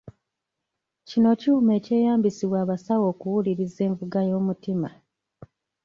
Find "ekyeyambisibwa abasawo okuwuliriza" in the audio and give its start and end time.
1.79-3.79